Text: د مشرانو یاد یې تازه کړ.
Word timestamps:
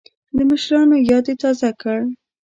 د 0.37 0.37
مشرانو 0.49 0.95
یاد 1.09 1.25
یې 1.29 1.35
تازه 1.41 1.69
کړ. 1.81 1.99